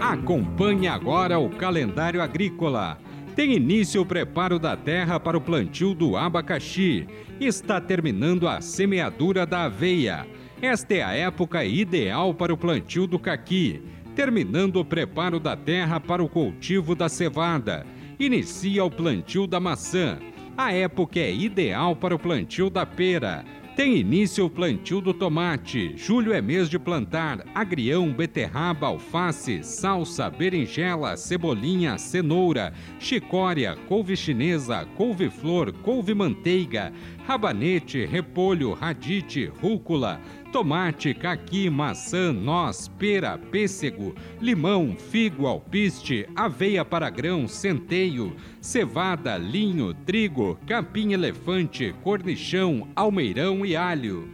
Acompanhe 0.00 0.86
agora 0.86 1.38
o 1.38 1.48
calendário 1.48 2.20
agrícola. 2.20 2.98
Tem 3.34 3.54
início 3.54 4.02
o 4.02 4.06
preparo 4.06 4.58
da 4.58 4.76
terra 4.76 5.18
para 5.18 5.38
o 5.38 5.40
plantio 5.40 5.94
do 5.94 6.16
abacaxi. 6.16 7.06
Está 7.40 7.80
terminando 7.80 8.46
a 8.46 8.60
semeadura 8.60 9.46
da 9.46 9.64
aveia. 9.64 10.26
Esta 10.60 10.94
é 10.94 11.02
a 11.02 11.14
época 11.14 11.64
ideal 11.64 12.34
para 12.34 12.52
o 12.52 12.58
plantio 12.58 13.06
do 13.06 13.18
caqui. 13.18 13.82
Terminando 14.14 14.76
o 14.76 14.84
preparo 14.84 15.40
da 15.40 15.56
terra 15.56 15.98
para 15.98 16.22
o 16.22 16.28
cultivo 16.28 16.94
da 16.94 17.08
cevada. 17.08 17.86
Inicia 18.20 18.84
o 18.84 18.90
plantio 18.90 19.46
da 19.46 19.58
maçã. 19.58 20.18
A 20.56 20.72
época 20.72 21.18
é 21.18 21.34
ideal 21.34 21.96
para 21.96 22.14
o 22.14 22.18
plantio 22.18 22.68
da 22.68 22.84
pera. 22.84 23.44
Tem 23.76 23.94
início 23.98 24.46
o 24.46 24.48
plantio 24.48 25.02
do 25.02 25.12
tomate. 25.12 25.92
Julho 25.98 26.32
é 26.32 26.40
mês 26.40 26.70
de 26.70 26.78
plantar 26.78 27.44
agrião, 27.54 28.10
beterraba, 28.10 28.86
alface, 28.86 29.62
salsa, 29.62 30.30
berinjela, 30.30 31.14
cebolinha, 31.14 31.98
cenoura, 31.98 32.72
chicória, 32.98 33.76
couve 33.86 34.16
chinesa, 34.16 34.86
couve-flor, 34.96 35.74
couve-manteiga, 35.82 36.90
rabanete, 37.26 38.06
repolho, 38.06 38.72
radite, 38.72 39.52
rúcula, 39.60 40.22
tomate, 40.56 41.12
caqui, 41.12 41.68
maçã, 41.68 42.32
noz, 42.32 42.88
pera, 42.88 43.36
pêssego, 43.36 44.14
limão, 44.40 44.96
figo, 44.96 45.46
alpiste, 45.46 46.26
aveia 46.34 46.82
para 46.82 47.10
grão, 47.10 47.46
centeio, 47.46 48.34
cevada, 48.58 49.36
linho, 49.36 49.92
trigo, 49.92 50.58
capim-elefante, 50.66 51.94
cornichão, 52.02 52.88
almeirão 52.96 53.66
e 53.66 53.76
alho. 53.76 54.30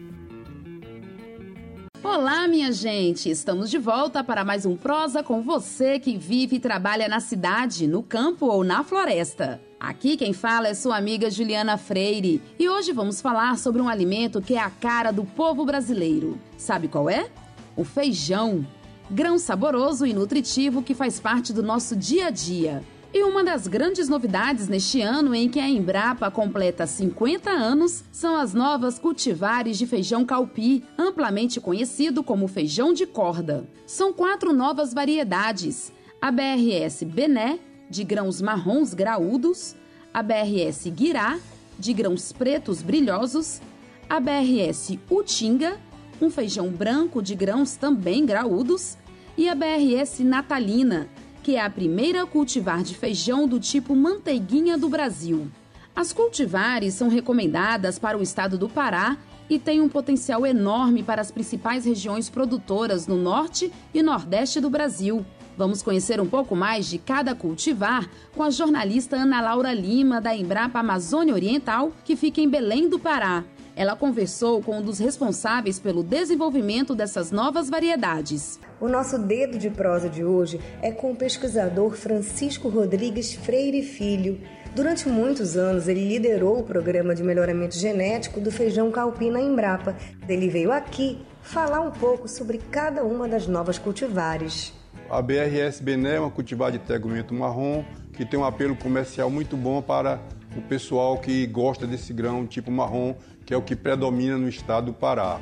Olá, 2.04 2.46
minha 2.46 2.70
gente! 2.70 3.28
Estamos 3.28 3.68
de 3.68 3.78
volta 3.78 4.22
para 4.22 4.44
mais 4.44 4.64
um 4.64 4.76
Prosa 4.76 5.24
com 5.24 5.42
você 5.42 5.98
que 5.98 6.16
vive 6.16 6.54
e 6.54 6.60
trabalha 6.60 7.08
na 7.08 7.18
cidade, 7.18 7.88
no 7.88 8.00
campo 8.00 8.46
ou 8.46 8.62
na 8.62 8.84
floresta. 8.84 9.60
Aqui 9.82 10.16
quem 10.16 10.32
fala 10.32 10.68
é 10.68 10.74
sua 10.74 10.96
amiga 10.96 11.28
Juliana 11.28 11.76
Freire 11.76 12.40
e 12.56 12.68
hoje 12.68 12.92
vamos 12.92 13.20
falar 13.20 13.58
sobre 13.58 13.82
um 13.82 13.88
alimento 13.88 14.40
que 14.40 14.54
é 14.54 14.60
a 14.60 14.70
cara 14.70 15.10
do 15.10 15.24
povo 15.24 15.64
brasileiro. 15.64 16.38
Sabe 16.56 16.86
qual 16.86 17.10
é? 17.10 17.28
O 17.74 17.82
feijão. 17.82 18.64
Grão 19.10 19.36
saboroso 19.38 20.06
e 20.06 20.12
nutritivo 20.12 20.84
que 20.84 20.94
faz 20.94 21.18
parte 21.18 21.52
do 21.52 21.64
nosso 21.64 21.96
dia 21.96 22.28
a 22.28 22.30
dia. 22.30 22.80
E 23.12 23.24
uma 23.24 23.42
das 23.42 23.66
grandes 23.66 24.08
novidades 24.08 24.68
neste 24.68 25.02
ano 25.02 25.34
em 25.34 25.48
que 25.48 25.58
a 25.58 25.68
Embrapa 25.68 26.30
completa 26.30 26.86
50 26.86 27.50
anos 27.50 28.04
são 28.12 28.36
as 28.36 28.54
novas 28.54 29.00
cultivares 29.00 29.76
de 29.76 29.84
feijão 29.84 30.24
calpi, 30.24 30.84
amplamente 30.96 31.60
conhecido 31.60 32.22
como 32.22 32.46
feijão 32.46 32.92
de 32.92 33.04
corda. 33.04 33.68
São 33.84 34.12
quatro 34.12 34.52
novas 34.52 34.94
variedades: 34.94 35.92
a 36.20 36.30
BRS 36.30 37.02
Bené, 37.02 37.58
de 37.92 38.04
grãos 38.04 38.40
marrons 38.40 38.94
graúdos, 38.94 39.76
a 40.14 40.22
BRS 40.22 40.88
Guirá, 40.88 41.38
de 41.78 41.92
grãos 41.92 42.32
pretos 42.32 42.80
brilhosos, 42.80 43.60
a 44.08 44.18
BRS 44.18 44.98
Utinga, 45.10 45.78
um 46.18 46.30
feijão 46.30 46.70
branco 46.70 47.20
de 47.20 47.34
grãos 47.34 47.76
também 47.76 48.24
graúdos, 48.24 48.96
e 49.36 49.46
a 49.46 49.54
BRS 49.54 50.24
Natalina, 50.24 51.06
que 51.42 51.56
é 51.56 51.60
a 51.60 51.68
primeira 51.68 52.24
cultivar 52.24 52.82
de 52.82 52.94
feijão 52.94 53.46
do 53.46 53.60
tipo 53.60 53.94
manteiguinha 53.94 54.78
do 54.78 54.88
Brasil. 54.88 55.48
As 55.94 56.14
cultivares 56.14 56.94
são 56.94 57.10
recomendadas 57.10 57.98
para 57.98 58.16
o 58.16 58.22
estado 58.22 58.56
do 58.56 58.70
Pará 58.70 59.18
e 59.50 59.58
têm 59.58 59.82
um 59.82 59.88
potencial 59.88 60.46
enorme 60.46 61.02
para 61.02 61.20
as 61.20 61.30
principais 61.30 61.84
regiões 61.84 62.30
produtoras 62.30 63.06
no 63.06 63.16
norte 63.18 63.70
e 63.92 64.02
nordeste 64.02 64.60
do 64.60 64.70
Brasil. 64.70 65.26
Vamos 65.56 65.82
conhecer 65.82 66.20
um 66.20 66.26
pouco 66.26 66.56
mais 66.56 66.86
de 66.86 66.98
cada 66.98 67.34
cultivar 67.34 68.08
com 68.34 68.42
a 68.42 68.50
jornalista 68.50 69.16
Ana 69.16 69.40
Laura 69.40 69.72
Lima, 69.72 70.20
da 70.20 70.34
Embrapa 70.34 70.78
Amazônia 70.78 71.34
Oriental, 71.34 71.92
que 72.04 72.16
fica 72.16 72.40
em 72.40 72.48
Belém 72.48 72.88
do 72.88 72.98
Pará. 72.98 73.44
Ela 73.74 73.96
conversou 73.96 74.62
com 74.62 74.78
um 74.78 74.82
dos 74.82 74.98
responsáveis 74.98 75.78
pelo 75.78 76.02
desenvolvimento 76.02 76.94
dessas 76.94 77.30
novas 77.30 77.70
variedades. 77.70 78.60
O 78.80 78.88
nosso 78.88 79.18
dedo 79.18 79.58
de 79.58 79.70
prosa 79.70 80.08
de 80.08 80.24
hoje 80.24 80.60
é 80.82 80.90
com 80.90 81.12
o 81.12 81.16
pesquisador 81.16 81.94
Francisco 81.94 82.68
Rodrigues 82.68 83.32
Freire 83.32 83.82
Filho. 83.82 84.40
Durante 84.74 85.08
muitos 85.08 85.56
anos, 85.56 85.88
ele 85.88 86.06
liderou 86.06 86.60
o 86.60 86.64
programa 86.64 87.14
de 87.14 87.22
melhoramento 87.22 87.76
genético 87.76 88.40
do 88.40 88.50
feijão 88.50 88.90
calpi 88.90 89.30
na 89.30 89.40
Embrapa. 89.40 89.96
Ele 90.28 90.48
veio 90.48 90.72
aqui 90.72 91.18
falar 91.42 91.80
um 91.80 91.90
pouco 91.90 92.28
sobre 92.28 92.58
cada 92.58 93.04
uma 93.04 93.28
das 93.28 93.46
novas 93.46 93.78
cultivares. 93.78 94.72
A 95.12 95.20
BRS 95.20 95.82
Bené 95.82 96.14
é 96.14 96.20
uma 96.20 96.30
cultivar 96.30 96.72
de 96.72 96.78
tegumento 96.78 97.34
marrom 97.34 97.84
que 98.14 98.24
tem 98.24 98.40
um 98.40 98.46
apelo 98.46 98.74
comercial 98.74 99.28
muito 99.28 99.58
bom 99.58 99.82
para 99.82 100.18
o 100.56 100.62
pessoal 100.62 101.18
que 101.18 101.46
gosta 101.46 101.86
desse 101.86 102.14
grão 102.14 102.46
tipo 102.46 102.70
marrom, 102.70 103.14
que 103.44 103.52
é 103.52 103.56
o 103.56 103.60
que 103.60 103.76
predomina 103.76 104.38
no 104.38 104.48
estado 104.48 104.86
do 104.86 104.94
Pará. 104.94 105.38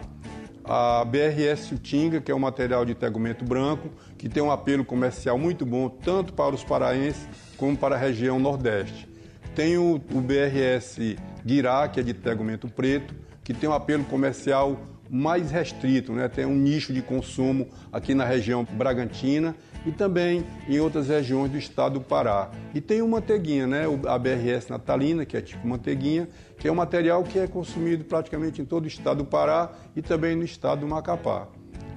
A 0.64 1.04
BRS 1.04 1.70
Utinga, 1.70 2.20
que 2.20 2.32
é 2.32 2.34
um 2.34 2.40
material 2.40 2.84
de 2.84 2.96
tegumento 2.96 3.44
branco, 3.44 3.90
que 4.18 4.28
tem 4.28 4.42
um 4.42 4.50
apelo 4.50 4.84
comercial 4.84 5.38
muito 5.38 5.64
bom 5.64 5.88
tanto 5.88 6.32
para 6.32 6.52
os 6.52 6.64
paraenses 6.64 7.28
como 7.56 7.76
para 7.76 7.94
a 7.94 7.98
região 7.98 8.40
Nordeste. 8.40 9.08
Tem 9.54 9.78
o, 9.78 10.00
o 10.12 10.20
BRS 10.20 11.16
Guirá, 11.46 11.86
que 11.86 12.00
é 12.00 12.02
de 12.02 12.12
tegumento 12.12 12.66
preto, 12.66 13.14
que 13.44 13.54
tem 13.54 13.68
um 13.68 13.72
apelo 13.72 14.02
comercial 14.02 14.76
mais 15.10 15.50
restrito, 15.50 16.12
né? 16.12 16.28
tem 16.28 16.46
um 16.46 16.54
nicho 16.54 16.92
de 16.92 17.02
consumo 17.02 17.66
aqui 17.92 18.14
na 18.14 18.24
região 18.24 18.64
Bragantina 18.64 19.56
e 19.84 19.90
também 19.90 20.44
em 20.68 20.78
outras 20.78 21.08
regiões 21.08 21.50
do 21.50 21.58
estado 21.58 21.94
do 21.94 22.00
Pará. 22.00 22.50
E 22.72 22.80
tem 22.80 23.02
o 23.02 23.08
manteiguinha, 23.08 23.66
né? 23.66 23.84
a 24.06 24.18
BRS 24.18 24.68
natalina, 24.68 25.24
que 25.26 25.36
é 25.36 25.40
tipo 25.40 25.66
manteiguinha, 25.66 26.28
que 26.56 26.68
é 26.68 26.72
um 26.72 26.76
material 26.76 27.24
que 27.24 27.38
é 27.38 27.46
consumido 27.48 28.04
praticamente 28.04 28.62
em 28.62 28.64
todo 28.64 28.84
o 28.84 28.88
estado 28.88 29.18
do 29.18 29.24
Pará 29.24 29.72
e 29.96 30.00
também 30.00 30.36
no 30.36 30.44
estado 30.44 30.82
do 30.82 30.86
Macapá. 30.86 31.48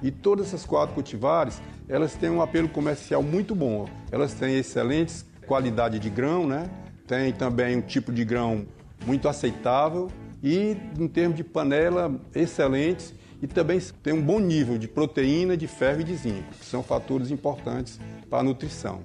E 0.02 0.10
todas 0.10 0.48
essas 0.48 0.66
quatro 0.66 0.94
cultivares, 0.94 1.62
elas 1.88 2.14
têm 2.14 2.30
um 2.30 2.42
apelo 2.42 2.68
comercial 2.68 3.22
muito 3.22 3.54
bom. 3.54 3.88
Elas 4.10 4.34
têm 4.34 4.58
excelentes 4.58 5.24
qualidade 5.46 5.98
de 5.98 6.10
grão, 6.10 6.46
né? 6.46 6.68
Tem 7.06 7.32
também 7.32 7.76
um 7.76 7.80
tipo 7.80 8.12
de 8.12 8.24
grão 8.24 8.66
muito 9.06 9.28
aceitável 9.28 10.10
e 10.44 10.76
em 11.00 11.08
termos 11.08 11.38
de 11.38 11.42
panela 11.42 12.14
excelentes 12.34 13.14
e 13.42 13.46
também 13.46 13.80
tem 14.02 14.12
um 14.12 14.20
bom 14.20 14.38
nível 14.38 14.76
de 14.76 14.86
proteína, 14.86 15.56
de 15.56 15.66
ferro 15.66 16.02
e 16.02 16.04
de 16.04 16.14
zinco, 16.14 16.52
que 16.60 16.66
são 16.66 16.82
fatores 16.82 17.30
importantes 17.30 17.98
para 18.28 18.40
a 18.40 18.42
nutrição. 18.42 19.00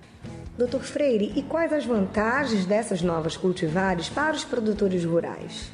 Doutor 0.58 0.82
Freire, 0.82 1.32
e 1.36 1.42
quais 1.42 1.72
as 1.72 1.86
vantagens 1.86 2.66
dessas 2.66 3.02
novas 3.02 3.38
cultivares 3.38 4.10
para 4.10 4.36
os 4.36 4.44
produtores 4.44 5.06
rurais? 5.06 5.72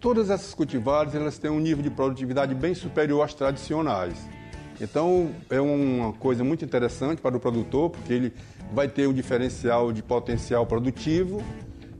Todas 0.00 0.30
essas 0.30 0.54
cultivares 0.54 1.14
elas 1.14 1.36
têm 1.36 1.50
um 1.50 1.60
nível 1.60 1.82
de 1.82 1.90
produtividade 1.90 2.54
bem 2.54 2.74
superior 2.74 3.22
às 3.22 3.34
tradicionais. 3.34 4.16
Então 4.80 5.30
é 5.50 5.60
uma 5.60 6.14
coisa 6.14 6.42
muito 6.42 6.64
interessante 6.64 7.20
para 7.20 7.36
o 7.36 7.40
produtor, 7.40 7.90
porque 7.90 8.12
ele 8.12 8.32
vai 8.72 8.88
ter 8.88 9.06
um 9.06 9.12
diferencial 9.12 9.92
de 9.92 10.02
potencial 10.02 10.66
produtivo 10.66 11.42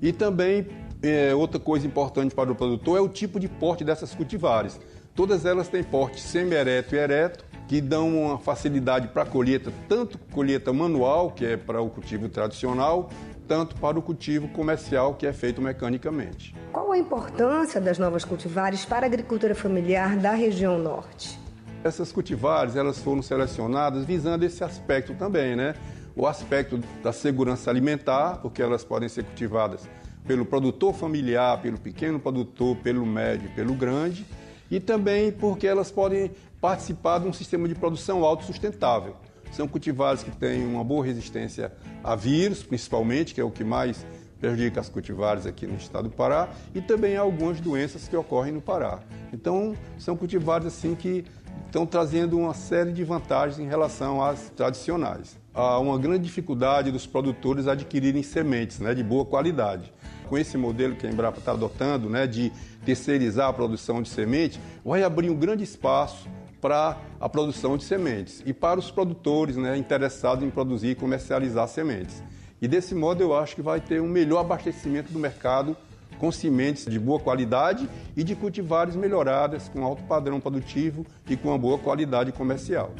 e 0.00 0.12
também 0.12 0.66
é, 1.08 1.34
outra 1.34 1.60
coisa 1.60 1.86
importante 1.86 2.34
para 2.34 2.50
o 2.50 2.54
produtor 2.54 2.98
é 2.98 3.00
o 3.00 3.08
tipo 3.08 3.38
de 3.38 3.48
porte 3.48 3.84
dessas 3.84 4.14
cultivares. 4.14 4.80
Todas 5.14 5.46
elas 5.46 5.68
têm 5.68 5.82
porte 5.82 6.20
semi-ereto 6.20 6.94
e 6.94 6.98
ereto, 6.98 7.44
que 7.66 7.80
dão 7.80 8.24
uma 8.24 8.38
facilidade 8.38 9.08
para 9.08 9.22
a 9.22 9.26
colheita, 9.26 9.72
tanto 9.88 10.18
colheita 10.30 10.72
manual, 10.72 11.30
que 11.30 11.44
é 11.44 11.56
para 11.56 11.80
o 11.80 11.90
cultivo 11.90 12.28
tradicional, 12.28 13.10
tanto 13.48 13.74
para 13.76 13.98
o 13.98 14.02
cultivo 14.02 14.48
comercial, 14.48 15.14
que 15.14 15.26
é 15.26 15.32
feito 15.32 15.60
mecanicamente. 15.60 16.54
Qual 16.72 16.92
a 16.92 16.98
importância 16.98 17.80
das 17.80 17.98
novas 17.98 18.24
cultivares 18.24 18.84
para 18.84 19.06
a 19.06 19.08
agricultura 19.08 19.54
familiar 19.54 20.16
da 20.16 20.32
região 20.32 20.78
norte? 20.78 21.38
Essas 21.82 22.12
cultivares 22.12 22.76
elas 22.76 22.98
foram 22.98 23.22
selecionadas 23.22 24.04
visando 24.04 24.44
esse 24.44 24.62
aspecto 24.62 25.14
também, 25.14 25.56
né? 25.56 25.74
O 26.14 26.26
aspecto 26.26 26.80
da 27.02 27.12
segurança 27.12 27.70
alimentar, 27.70 28.38
porque 28.42 28.62
elas 28.62 28.82
podem 28.84 29.08
ser 29.08 29.24
cultivadas 29.24 29.88
pelo 30.26 30.44
produtor 30.44 30.92
familiar, 30.92 31.60
pelo 31.62 31.78
pequeno 31.78 32.18
produtor, 32.18 32.76
pelo 32.76 33.06
médio, 33.06 33.48
pelo 33.54 33.74
grande, 33.74 34.26
e 34.70 34.80
também 34.80 35.30
porque 35.30 35.66
elas 35.66 35.90
podem 35.90 36.30
participar 36.60 37.20
de 37.20 37.28
um 37.28 37.32
sistema 37.32 37.68
de 37.68 37.74
produção 37.74 38.24
autossustentável. 38.24 39.14
São 39.52 39.68
cultivares 39.68 40.22
que 40.22 40.30
têm 40.30 40.66
uma 40.66 40.82
boa 40.82 41.04
resistência 41.04 41.72
a 42.02 42.16
vírus, 42.16 42.62
principalmente, 42.62 43.34
que 43.34 43.40
é 43.40 43.44
o 43.44 43.50
que 43.50 43.62
mais 43.62 44.04
prejudica 44.40 44.80
as 44.80 44.88
cultivares 44.88 45.46
aqui 45.46 45.66
no 45.66 45.76
estado 45.76 46.08
do 46.08 46.14
Pará, 46.14 46.48
e 46.74 46.80
também 46.80 47.16
algumas 47.16 47.60
doenças 47.60 48.06
que 48.08 48.16
ocorrem 48.16 48.52
no 48.52 48.60
Pará. 48.60 49.00
Então, 49.32 49.74
são 49.98 50.16
cultivares 50.16 50.66
assim 50.66 50.94
que 50.94 51.24
estão 51.66 51.86
trazendo 51.86 52.38
uma 52.38 52.52
série 52.52 52.92
de 52.92 53.02
vantagens 53.04 53.58
em 53.58 53.66
relação 53.66 54.22
às 54.22 54.50
tradicionais. 54.50 55.38
Há 55.54 55.78
uma 55.78 55.98
grande 55.98 56.24
dificuldade 56.24 56.92
dos 56.92 57.06
produtores 57.06 57.66
adquirirem 57.66 58.22
sementes 58.22 58.78
né, 58.78 58.94
de 58.94 59.02
boa 59.02 59.24
qualidade 59.24 59.90
com 60.28 60.36
esse 60.36 60.56
modelo 60.56 60.94
que 60.96 61.06
a 61.06 61.10
Embrapa 61.10 61.38
está 61.38 61.52
adotando, 61.52 62.08
né, 62.08 62.26
de 62.26 62.52
terceirizar 62.84 63.48
a 63.48 63.52
produção 63.52 64.02
de 64.02 64.08
semente, 64.08 64.60
vai 64.84 65.02
abrir 65.02 65.30
um 65.30 65.34
grande 65.34 65.64
espaço 65.64 66.28
para 66.60 66.98
a 67.20 67.28
produção 67.28 67.76
de 67.76 67.84
sementes 67.84 68.42
e 68.44 68.52
para 68.52 68.78
os 68.78 68.90
produtores 68.90 69.56
né, 69.56 69.76
interessados 69.76 70.44
em 70.44 70.50
produzir 70.50 70.88
e 70.88 70.94
comercializar 70.94 71.68
sementes. 71.68 72.22
E 72.60 72.66
desse 72.66 72.94
modo 72.94 73.22
eu 73.22 73.36
acho 73.36 73.54
que 73.54 73.62
vai 73.62 73.80
ter 73.80 74.00
um 74.00 74.08
melhor 74.08 74.40
abastecimento 74.40 75.12
do 75.12 75.18
mercado 75.18 75.76
com 76.18 76.32
sementes 76.32 76.86
de 76.86 76.98
boa 76.98 77.20
qualidade 77.20 77.88
e 78.16 78.24
de 78.24 78.34
cultivares 78.34 78.96
melhoradas, 78.96 79.68
com 79.68 79.84
alto 79.84 80.02
padrão 80.04 80.40
produtivo 80.40 81.06
e 81.28 81.36
com 81.36 81.48
uma 81.48 81.58
boa 81.58 81.78
qualidade 81.78 82.32
comercial. 82.32 82.92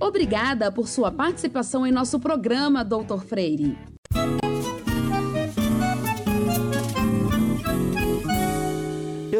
Obrigada 0.00 0.72
por 0.72 0.88
sua 0.88 1.12
participação 1.12 1.86
em 1.86 1.92
nosso 1.92 2.18
programa, 2.18 2.84
Doutor 2.84 3.24
Freire. 3.24 3.76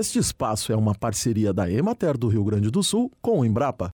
Este 0.02 0.18
espaço 0.18 0.72
é 0.72 0.76
uma 0.76 0.96
parceria 0.96 1.52
da 1.52 1.70
Emater 1.70 2.18
do 2.18 2.26
Rio 2.26 2.42
Grande 2.42 2.72
do 2.72 2.82
Sul 2.82 3.08
com 3.22 3.38
o 3.38 3.44
Embrapa. 3.44 3.88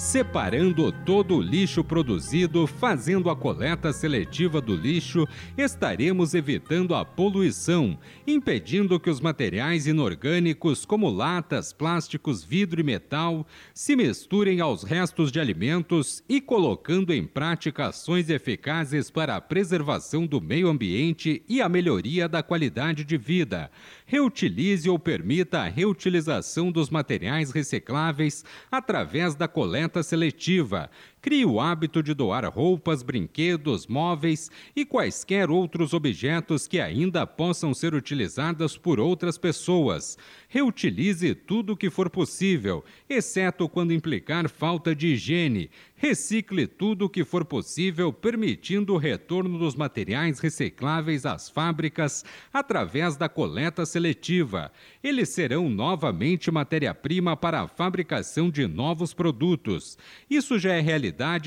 Separando 0.00 0.90
todo 0.90 1.36
o 1.36 1.42
lixo 1.42 1.84
produzido, 1.84 2.66
fazendo 2.66 3.28
a 3.28 3.36
coleta 3.36 3.92
seletiva 3.92 4.58
do 4.58 4.74
lixo, 4.74 5.28
estaremos 5.58 6.32
evitando 6.32 6.94
a 6.94 7.04
poluição, 7.04 7.98
impedindo 8.26 8.98
que 8.98 9.10
os 9.10 9.20
materiais 9.20 9.86
inorgânicos, 9.86 10.86
como 10.86 11.10
latas, 11.10 11.74
plásticos, 11.74 12.42
vidro 12.42 12.80
e 12.80 12.82
metal, 12.82 13.46
se 13.74 13.94
misturem 13.94 14.58
aos 14.58 14.84
restos 14.84 15.30
de 15.30 15.38
alimentos 15.38 16.24
e 16.26 16.40
colocando 16.40 17.12
em 17.12 17.26
prática 17.26 17.88
ações 17.88 18.30
eficazes 18.30 19.10
para 19.10 19.36
a 19.36 19.40
preservação 19.40 20.26
do 20.26 20.40
meio 20.40 20.68
ambiente 20.68 21.42
e 21.46 21.60
a 21.60 21.68
melhoria 21.68 22.26
da 22.26 22.42
qualidade 22.42 23.04
de 23.04 23.18
vida. 23.18 23.70
Reutilize 24.06 24.88
ou 24.88 24.98
permita 24.98 25.60
a 25.60 25.68
reutilização 25.68 26.72
dos 26.72 26.88
materiais 26.88 27.50
recicláveis 27.50 28.42
através 28.72 29.34
da 29.34 29.46
coleta 29.46 29.89
seletiva, 30.02 30.90
Crie 31.22 31.44
o 31.44 31.60
hábito 31.60 32.02
de 32.02 32.14
doar 32.14 32.46
roupas, 32.46 33.02
brinquedos, 33.02 33.86
móveis 33.86 34.50
e 34.74 34.86
quaisquer 34.86 35.50
outros 35.50 35.92
objetos 35.92 36.66
que 36.66 36.80
ainda 36.80 37.26
possam 37.26 37.74
ser 37.74 37.94
utilizados 37.94 38.78
por 38.78 38.98
outras 38.98 39.36
pessoas. 39.36 40.16
Reutilize 40.48 41.34
tudo 41.34 41.74
o 41.74 41.76
que 41.76 41.90
for 41.90 42.08
possível, 42.08 42.82
exceto 43.08 43.68
quando 43.68 43.92
implicar 43.92 44.48
falta 44.48 44.94
de 44.94 45.08
higiene. 45.08 45.70
Recicle 45.94 46.66
tudo 46.66 47.04
o 47.04 47.08
que 47.10 47.22
for 47.22 47.44
possível, 47.44 48.10
permitindo 48.10 48.94
o 48.94 48.96
retorno 48.96 49.58
dos 49.58 49.74
materiais 49.74 50.40
recicláveis 50.40 51.26
às 51.26 51.50
fábricas 51.50 52.24
através 52.50 53.18
da 53.18 53.28
coleta 53.28 53.84
seletiva. 53.84 54.72
Eles 55.04 55.28
serão 55.28 55.68
novamente 55.68 56.50
matéria-prima 56.50 57.36
para 57.36 57.60
a 57.60 57.68
fabricação 57.68 58.48
de 58.48 58.66
novos 58.66 59.12
produtos. 59.12 59.98
Isso 60.28 60.58
já 60.58 60.72
é 60.72 60.80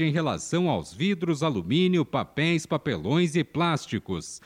em 0.06 0.12
relação 0.12 0.70
aos 0.70 0.94
vidros, 0.94 1.44
alumínio, 1.44 2.06
papéis, 2.06 2.66
papelões 2.66 3.36
e 3.36 3.44
plásticos. 3.44 4.42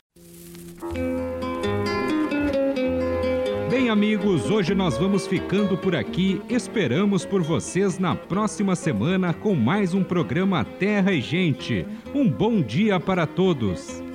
Bem, 3.70 3.90
amigos, 3.90 4.50
hoje 4.50 4.74
nós 4.74 4.96
vamos 4.96 5.26
ficando 5.26 5.76
por 5.76 5.94
aqui. 5.94 6.40
Esperamos 6.48 7.24
por 7.24 7.42
vocês 7.42 7.98
na 7.98 8.14
próxima 8.14 8.74
semana 8.74 9.32
com 9.32 9.54
mais 9.54 9.94
um 9.94 10.02
programa 10.02 10.64
Terra 10.64 11.12
e 11.12 11.20
Gente. 11.20 11.86
Um 12.14 12.28
bom 12.28 12.60
dia 12.60 12.98
para 12.98 13.26
todos. 13.26 14.07